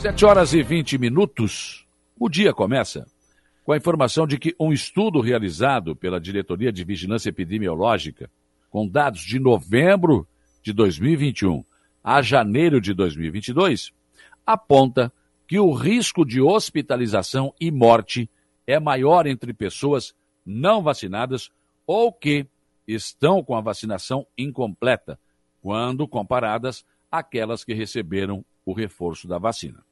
[0.00, 1.86] 7 horas e 20 minutos.
[2.18, 3.06] O dia começa
[3.62, 8.30] com a informação de que um estudo realizado pela Diretoria de Vigilância Epidemiológica,
[8.70, 10.26] com dados de novembro
[10.62, 11.62] de 2021
[12.02, 13.92] a janeiro de 2022,
[14.46, 15.12] aponta
[15.46, 18.26] que o risco de hospitalização e morte
[18.66, 20.14] é maior entre pessoas
[20.46, 21.50] não vacinadas
[21.86, 22.46] ou que
[22.88, 25.20] estão com a vacinação incompleta,
[25.60, 29.84] quando comparadas àquelas que receberam o reforço da vacina.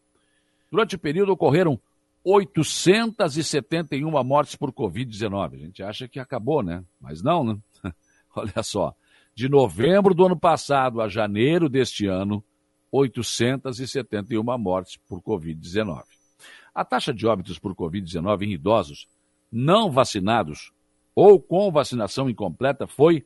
[0.70, 1.80] Durante o período ocorreram
[2.24, 5.54] 871 mortes por Covid-19.
[5.54, 6.84] A gente acha que acabou, né?
[7.00, 7.58] Mas não, né?
[8.36, 8.94] Olha só.
[9.34, 12.44] De novembro do ano passado a janeiro deste ano,
[12.90, 16.02] 871 mortes por Covid-19.
[16.74, 19.06] A taxa de óbitos por Covid-19 em idosos
[19.50, 20.72] não vacinados
[21.14, 23.24] ou com vacinação incompleta foi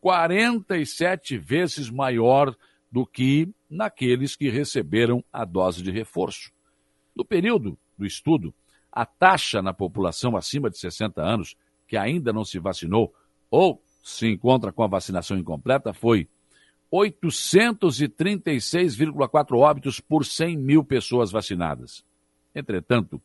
[0.00, 2.54] 47 vezes maior
[2.90, 6.53] do que naqueles que receberam a dose de reforço.
[7.14, 8.52] No período do estudo,
[8.90, 11.54] a taxa na população acima de 60 anos
[11.86, 13.14] que ainda não se vacinou
[13.50, 16.28] ou se encontra com a vacinação incompleta foi
[16.92, 22.02] 836,4 óbitos por 100 mil pessoas vacinadas.
[22.54, 23.20] Entretanto,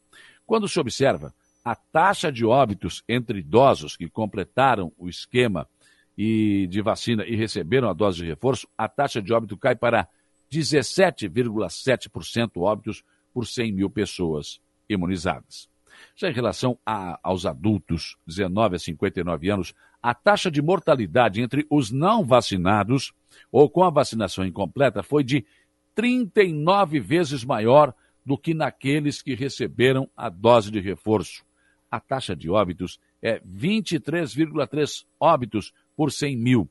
[0.45, 5.69] quando se observa a taxa de óbitos entre idosos que completaram o esquema
[6.17, 10.09] e de vacina e receberam a dose de reforço, a taxa de óbito cai para
[10.51, 15.69] 17,7% óbitos por 100 mil pessoas imunizadas.
[16.15, 21.65] Já em relação a, aos adultos 19 a 59 anos, a taxa de mortalidade entre
[21.69, 23.11] os não vacinados
[23.51, 25.45] ou com a vacinação incompleta foi de
[25.93, 27.93] 39 vezes maior
[28.25, 31.43] do que naqueles que receberam a dose de reforço.
[31.91, 36.69] A taxa de óbitos é 23,3 óbitos por 100 mil,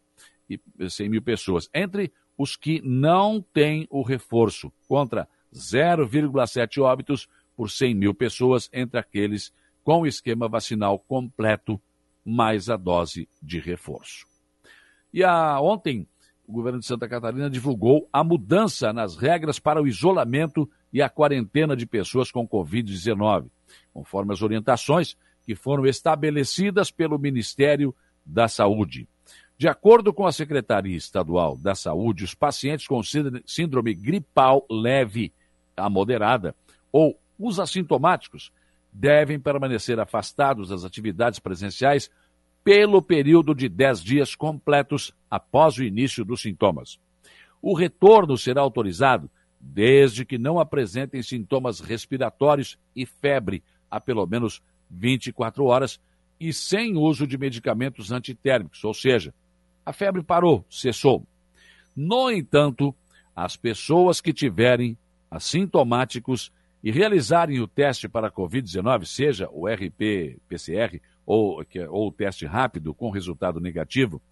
[0.89, 7.95] 100 mil pessoas, entre os que não têm o reforço, contra 0,7 óbitos por 100
[7.95, 11.81] mil pessoas entre aqueles com o esquema vacinal completo
[12.25, 14.27] mais a dose de reforço.
[15.13, 16.07] E a, ontem,
[16.47, 21.09] o governo de Santa Catarina divulgou a mudança nas regras para o isolamento e a
[21.09, 23.51] quarentena de pessoas com Covid-19,
[23.93, 27.95] conforme as orientações que foram estabelecidas pelo Ministério
[28.25, 29.09] da Saúde.
[29.57, 35.33] De acordo com a Secretaria Estadual da Saúde, os pacientes com síndrome gripal leve
[35.79, 36.55] a moderada
[36.93, 38.53] ou os assintomáticos
[38.93, 42.11] devem permanecer afastados das atividades presenciais
[42.65, 46.99] pelo período de 10 dias completos após o início dos sintomas.
[47.63, 49.31] O retorno será autorizado
[49.61, 56.01] desde que não apresentem sintomas respiratórios e febre há pelo menos 24 horas
[56.39, 59.35] e sem uso de medicamentos antitérmicos, ou seja,
[59.85, 61.27] a febre parou, cessou.
[61.97, 62.95] No entanto,
[63.35, 64.97] as pessoas que tiverem
[65.31, 66.53] assintomáticos
[66.83, 72.95] e realizarem o teste para a Covid-19, seja o RP-PCR ou, ou o teste rápido
[72.95, 74.23] com resultado negativo,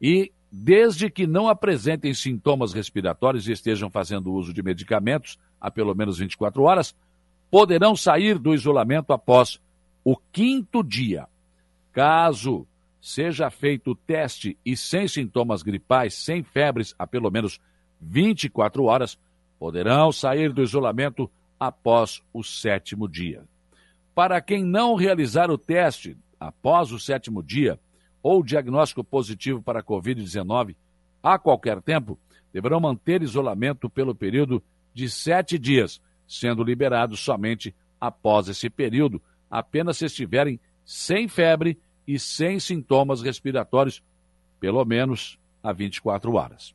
[0.00, 5.94] e desde que não apresentem sintomas respiratórios e estejam fazendo uso de medicamentos há pelo
[5.94, 6.94] menos 24 horas,
[7.50, 9.60] poderão sair do isolamento após
[10.04, 11.26] o quinto dia.
[11.92, 12.66] Caso
[13.00, 17.60] seja feito o teste e sem sintomas gripais, sem febres há pelo menos
[18.00, 19.18] 24 horas,
[19.60, 23.44] poderão sair do isolamento após o sétimo dia.
[24.14, 27.78] Para quem não realizar o teste após o sétimo dia
[28.22, 30.74] ou diagnóstico positivo para a Covid-19
[31.22, 32.18] a qualquer tempo,
[32.50, 34.62] deverão manter isolamento pelo período
[34.94, 41.78] de sete dias, sendo liberados somente após esse período, apenas se estiverem sem febre
[42.08, 44.02] e sem sintomas respiratórios,
[44.58, 46.74] pelo menos há 24 horas.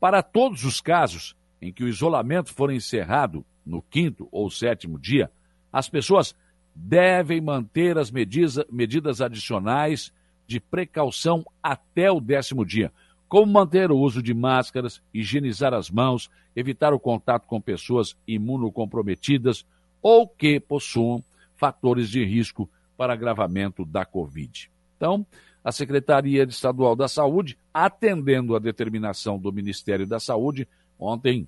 [0.00, 5.30] Para todos os casos em que o isolamento for encerrado no quinto ou sétimo dia,
[5.72, 6.34] as pessoas
[6.74, 10.12] devem manter as medidas, adicionais
[10.46, 12.92] de precaução até o décimo dia,
[13.28, 19.66] como manter o uso de máscaras, higienizar as mãos, evitar o contato com pessoas imunocomprometidas
[20.00, 21.22] ou que possuam
[21.56, 24.70] fatores de risco para agravamento da Covid.
[24.96, 25.26] Então,
[25.62, 30.66] a Secretaria Estadual da Saúde, atendendo a determinação do Ministério da Saúde,
[30.98, 31.46] ontem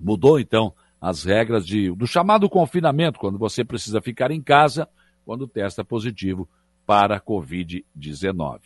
[0.00, 4.88] mudou então as regras de, do chamado confinamento, quando você precisa ficar em casa
[5.24, 6.48] quando testa positivo
[6.86, 8.60] para a Covid-19.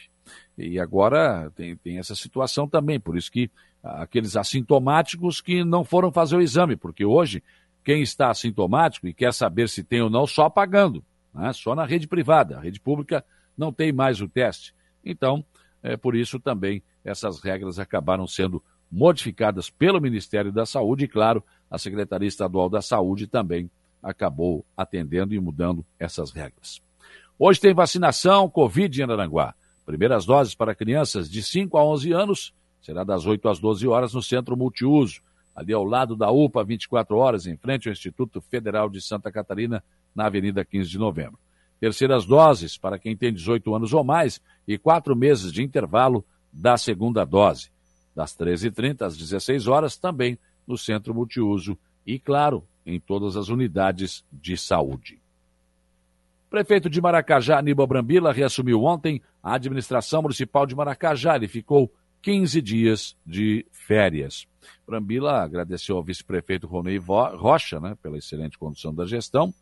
[0.57, 3.51] E agora tem, tem essa situação também, por isso que
[3.83, 7.43] aqueles assintomáticos que não foram fazer o exame, porque hoje
[7.85, 11.05] quem está assintomático e quer saber se tem ou não, só pagando
[11.35, 11.53] né?
[11.53, 12.57] só na rede privada.
[12.57, 13.25] A rede pública
[13.59, 14.75] não tem mais o teste.
[15.05, 15.45] Então,
[15.83, 18.63] é, por isso também essas regras acabaram sendo
[18.95, 23.69] modificadas pelo Ministério da Saúde e, claro, a Secretaria Estadual da Saúde também
[24.01, 26.81] acabou atendendo e mudando essas regras.
[27.37, 29.53] Hoje tem vacinação Covid em Aranguá.
[29.85, 34.15] Primeiras doses para crianças de 5 a 11 anos será das 8 às 12 horas
[34.15, 35.21] no Centro Multiuso,
[35.57, 39.83] ali ao lado da UPA, 24 horas, em frente ao Instituto Federal de Santa Catarina,
[40.15, 41.39] na Avenida 15 de Novembro.
[41.81, 46.77] Terceiras doses para quem tem 18 anos ou mais e quatro meses de intervalo da
[46.77, 47.71] segunda dose,
[48.15, 54.25] das 13h30 às 16 horas, também no Centro Multiuso e, claro, em todas as unidades
[54.33, 55.19] de saúde.
[56.51, 61.35] Prefeito de Maracajá, Aníbal Brambila, reassumiu ontem a administração municipal de Maracajá.
[61.35, 64.47] Ele ficou 15 dias de férias.
[64.87, 69.53] Brambila agradeceu ao vice-prefeito Ronei Rocha né, pela excelente condução da gestão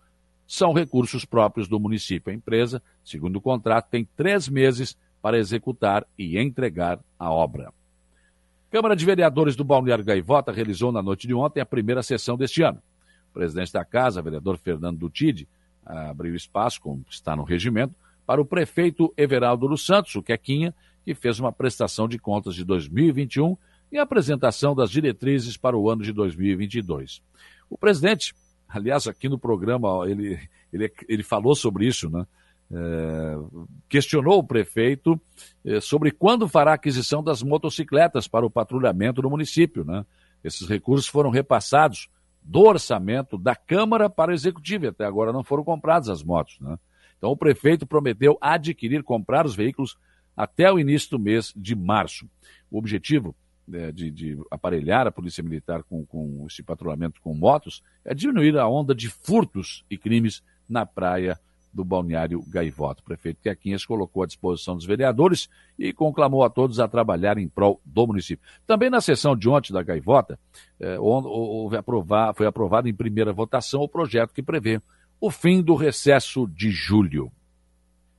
[0.47, 2.31] São recursos próprios do município.
[2.31, 7.73] A empresa, segundo o contrato, tem três meses para executar e entregar a obra.
[8.71, 12.63] Câmara de Vereadores do Balneário Gaivota realizou na noite de ontem a primeira sessão deste
[12.63, 12.81] ano.
[13.37, 15.47] Presidente da casa, vereador Fernando Dutide,
[15.85, 17.95] abriu espaço, como está no regimento,
[18.25, 20.75] para o prefeito Everaldo dos Santos, o Quequinha,
[21.05, 23.55] que fez uma prestação de contas de 2021
[23.93, 27.21] e a apresentação das diretrizes para o ano de 2022.
[27.69, 28.35] O presidente,
[28.67, 30.41] aliás, aqui no programa, ele,
[30.73, 32.27] ele, ele falou sobre isso, né?
[32.73, 33.37] É,
[33.87, 35.21] questionou o prefeito
[35.63, 39.85] é, sobre quando fará a aquisição das motocicletas para o patrulhamento do município.
[39.85, 40.05] Né?
[40.43, 42.09] Esses recursos foram repassados
[42.47, 46.59] do orçamento da Câmara para o Executivo até agora não foram compradas as motos.
[46.61, 46.79] Né?
[47.19, 49.99] Então o prefeito prometeu adquirir, comprar os veículos
[50.37, 52.29] até o início do mês de março.
[52.71, 53.35] O objetivo
[53.73, 58.57] é, de, de, aparelhar a Polícia Militar com, com esse patrulhamento com motos é diminuir
[58.57, 61.37] a onda de furtos e crimes na praia
[61.77, 63.03] do Balneário Gaivota.
[63.03, 67.47] O prefeito Quequinhas colocou à disposição dos vereadores e conclamou a todos a trabalhar em
[67.47, 68.45] prol do município.
[68.67, 70.39] Também na sessão de ontem da Gaivota,
[70.81, 74.81] é, houve aprovar, foi aprovado em primeira votação o projeto que prevê
[75.21, 77.31] o fim do recesso de julho.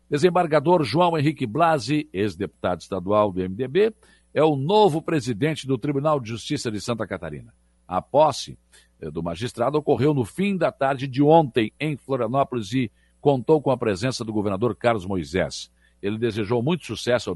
[0.09, 3.93] Desembargador João Henrique Blasi, ex-deputado estadual do MDB,
[4.33, 7.53] é o novo presidente do Tribunal de Justiça de Santa Catarina.
[7.87, 8.57] A posse
[8.99, 13.71] eh, do magistrado ocorreu no fim da tarde de ontem em Florianópolis e contou com
[13.71, 15.71] a presença do governador Carlos Moisés.
[16.01, 17.35] Ele desejou muito sucesso ao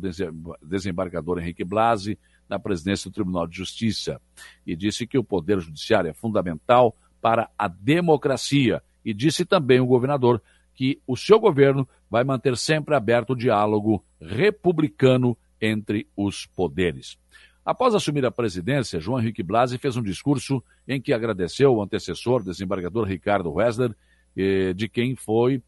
[0.61, 2.17] desembargador Henrique Blasi
[2.47, 4.21] na presidência do Tribunal de Justiça
[4.65, 8.83] e disse que o poder judiciário é fundamental para a democracia.
[9.03, 10.41] E disse também o governador
[10.75, 17.17] que o seu governo vai manter sempre aberto o diálogo republicano entre os poderes.
[17.63, 22.43] Após assumir a presidência, João Henrique Blasi fez um discurso em que agradeceu o antecessor,
[22.43, 23.95] desembargador Ricardo Wessler,
[24.35, 25.61] eh, de quem foi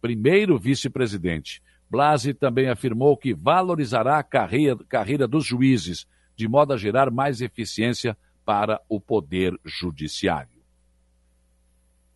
[0.00, 1.62] primeiro vice-presidente.
[1.90, 6.06] Blasi também afirmou que valorizará a carreira, carreira dos juízes,
[6.36, 10.60] de modo a gerar mais eficiência para o poder judiciário.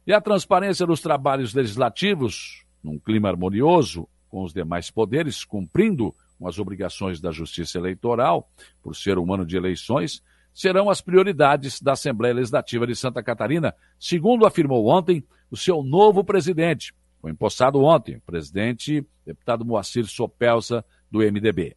[0.07, 6.47] E a transparência dos trabalhos legislativos, num clima harmonioso com os demais poderes, cumprindo com
[6.47, 8.49] as obrigações da Justiça Eleitoral,
[8.83, 13.75] por ser um ano de eleições, serão as prioridades da Assembleia Legislativa de Santa Catarina,
[13.99, 16.93] segundo afirmou ontem o seu novo presidente.
[17.25, 21.75] Foi empossado ontem, o presidente, deputado Moacir Sopelsa, do MDB.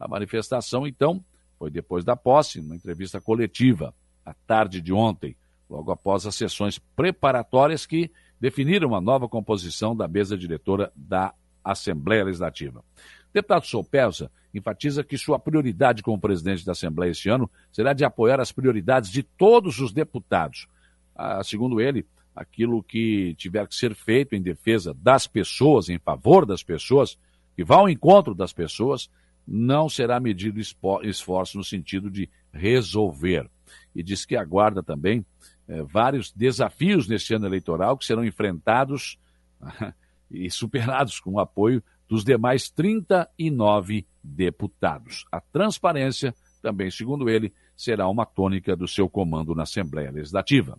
[0.00, 1.22] A manifestação, então,
[1.58, 5.36] foi depois da posse, numa entrevista coletiva, à tarde de ontem
[5.68, 12.24] logo após as sessões preparatórias que definiram a nova composição da mesa diretora da Assembleia
[12.24, 12.80] Legislativa.
[12.80, 18.06] O deputado Soupelsa enfatiza que sua prioridade como presidente da Assembleia este ano será de
[18.06, 20.66] apoiar as prioridades de todos os deputados.
[21.14, 22.06] Ah, segundo ele,
[22.38, 27.18] aquilo que tiver que ser feito em defesa das pessoas, em favor das pessoas,
[27.56, 29.10] que vá ao encontro das pessoas,
[29.46, 33.50] não será medido esforço no sentido de resolver.
[33.94, 35.26] E diz que aguarda também
[35.66, 39.18] é, vários desafios neste ano eleitoral que serão enfrentados
[40.30, 45.24] e superados com o apoio dos demais 39 deputados.
[45.32, 50.78] A transparência, também segundo ele, será uma tônica do seu comando na Assembleia Legislativa.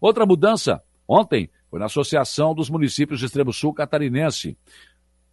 [0.00, 4.56] Outra mudança, ontem, foi na Associação dos Municípios de Extremo Sul Catarinense.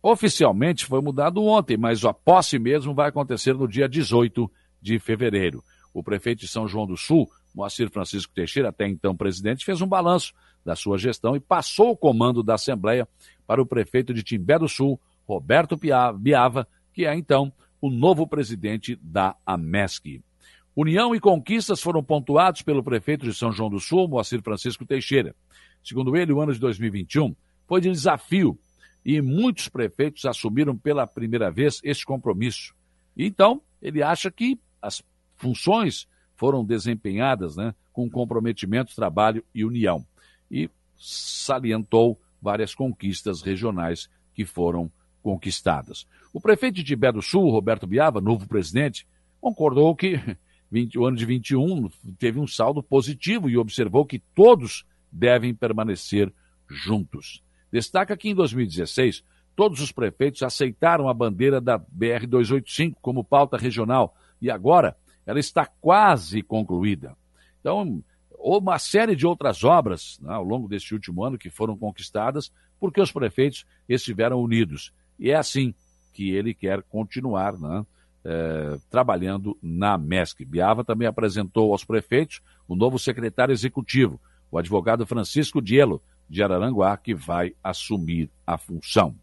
[0.02, 4.50] Oficialmente foi mudado ontem, mas a posse mesmo vai acontecer no dia 18
[4.82, 5.64] de fevereiro.
[5.94, 9.88] O prefeito de São João do Sul, Moacir Francisco Teixeira, até então presidente, fez um
[9.88, 10.34] balanço
[10.64, 13.08] da sua gestão e passou o comando da Assembleia
[13.48, 18.96] para o prefeito de Timbé do Sul, Roberto Biava, que é então o novo presidente
[19.02, 20.22] da AMESC.
[20.78, 25.36] União e conquistas foram pontuados pelo prefeito de São João do Sul, Moacir Francisco Teixeira.
[25.84, 28.56] Segundo ele, o ano de 2021 foi de desafio
[29.04, 32.76] e muitos prefeitos assumiram pela primeira vez esse compromisso.
[33.18, 35.02] Então, ele acha que as
[35.36, 40.06] funções foram desempenhadas né, com comprometimento, trabalho e união.
[40.52, 44.92] E salientou várias conquistas regionais que foram
[45.24, 46.06] conquistadas.
[46.32, 49.08] O prefeito de Tibé do Sul, Roberto Biava, novo presidente,
[49.42, 50.22] concordou que
[50.72, 56.32] 20, o ano de 21 teve um saldo positivo e observou que todos devem permanecer
[56.70, 57.42] juntos.
[57.72, 59.24] Destaca que em 2016,
[59.56, 64.96] todos os prefeitos aceitaram a bandeira da BR-285 como pauta regional e agora
[65.26, 67.16] ela está quase concluída.
[67.60, 68.04] Então,
[68.38, 73.02] uma série de outras obras né, ao longo deste último ano que foram conquistadas porque
[73.02, 74.94] os prefeitos estiveram unidos.
[75.20, 75.74] E é assim
[76.14, 77.86] que ele quer continuar né,
[78.28, 80.44] é, trabalhando na MESC.
[80.44, 84.20] Biava também apresentou aos prefeitos o novo secretário executivo,
[84.52, 89.16] o advogado Francisco Dielo, de Araranguá, que vai assumir a função.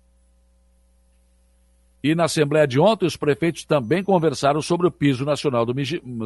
[2.02, 5.74] E na Assembleia de ontem, os prefeitos também conversaram sobre o piso nacional do,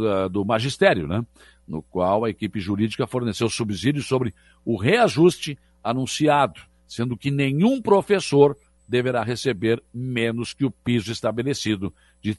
[0.09, 1.25] ah, do magistério, né?
[1.67, 4.33] no qual a equipe jurídica forneceu subsídios sobre
[4.65, 8.57] o reajuste anunciado, sendo que nenhum professor
[8.89, 12.39] deverá receber menos que o piso estabelecido de R$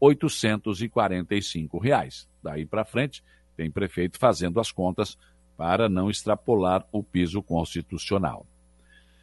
[0.00, 2.26] 3.845.
[2.42, 3.22] Daí para frente,
[3.56, 5.16] tem prefeito fazendo as contas
[5.56, 8.46] para não extrapolar o piso constitucional.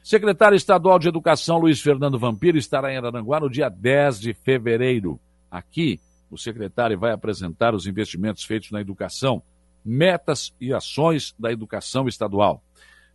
[0.04, 5.20] Secretário Estadual de Educação Luiz Fernando Vampiro estará em Araranguá no dia 10 de fevereiro.
[5.50, 9.42] Aqui, o secretário vai apresentar os investimentos feitos na educação,
[9.86, 12.64] metas e ações da educação estadual.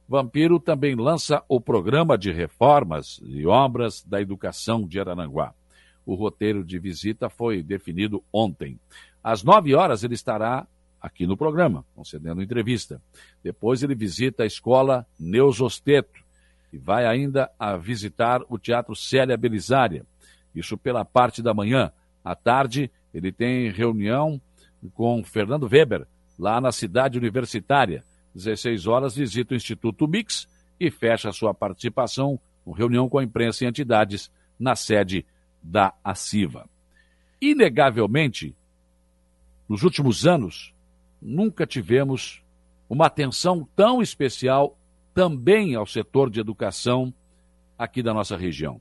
[0.09, 5.53] Vampiro também lança o programa de reformas e obras da educação de Araranguá.
[6.07, 8.81] O roteiro de visita foi definido ontem.
[9.23, 10.67] Às nove horas ele estará
[10.99, 13.03] aqui no programa, concedendo entrevista.
[13.45, 16.25] Depois ele visita a escola Neusosteto
[16.73, 20.07] e vai ainda a visitar o Teatro Célia Belisária.
[20.55, 21.93] Isso pela parte da manhã.
[22.25, 24.41] À tarde, ele tem reunião
[24.95, 26.07] com Fernando Weber,
[26.39, 28.03] lá na cidade universitária.
[28.35, 33.65] 16 horas, visita o Instituto Mix e fecha sua participação com reunião com a imprensa
[33.65, 35.25] e entidades na sede
[35.63, 36.69] da ACIVA.
[37.41, 38.55] Inegavelmente,
[39.69, 40.75] nos últimos anos,
[41.21, 42.43] nunca tivemos
[42.89, 44.77] uma atenção tão especial
[45.15, 47.13] também ao setor de educação
[47.79, 48.81] aqui da nossa região.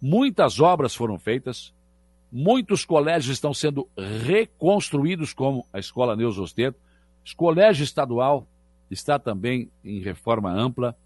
[0.00, 1.72] Muitas obras foram feitas,
[2.30, 6.78] muitos colégios estão sendo reconstruídos, como a Escola Neus Osteto.
[7.36, 8.46] Colégio estadual
[8.90, 10.96] está também em reforma ampla.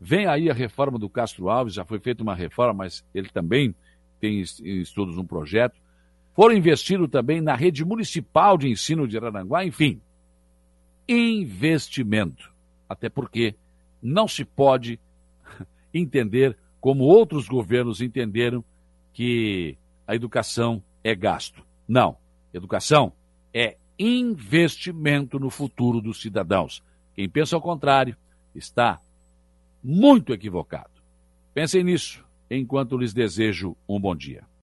[0.00, 3.74] Vem aí a reforma do Castro Alves, já foi feita uma reforma, mas ele também
[4.20, 5.78] tem estudos no projeto.
[6.34, 10.00] Foram investidos também na rede municipal de ensino de Araranguá, enfim.
[11.08, 12.52] Investimento.
[12.88, 13.56] Até porque
[14.00, 15.00] não se pode
[15.92, 18.64] entender como outros governos entenderam
[19.12, 21.62] que a educação é gasto.
[21.88, 22.16] Não.
[22.54, 23.12] Educação
[23.52, 26.82] é investimento no futuro dos cidadãos.
[27.18, 28.16] Quem pensa ao contrário
[28.54, 29.00] está
[29.82, 31.02] muito equivocado.
[31.52, 34.44] Pensem nisso enquanto lhes desejo um bom dia.